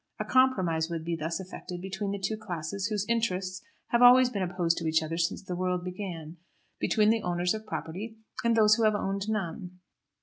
A 0.19 0.25
compromise 0.25 0.89
would 0.89 1.05
be 1.05 1.15
thus 1.15 1.39
effected 1.39 1.79
between 1.79 2.09
the 2.09 2.17
two 2.17 2.35
classes 2.35 2.87
whose 2.87 3.05
interests 3.07 3.61
have 3.89 4.01
always 4.01 4.31
been 4.31 4.41
opposed 4.41 4.77
to 4.79 4.87
each 4.87 5.03
other 5.03 5.15
since 5.15 5.43
the 5.43 5.55
world 5.55 5.83
began, 5.83 6.37
between 6.79 7.11
the 7.11 7.21
owners 7.21 7.53
of 7.53 7.67
property 7.67 8.17
and 8.43 8.55
those 8.55 8.73
who 8.73 8.83
have 8.83 8.95
owned 8.95 9.29
none. 9.29 9.79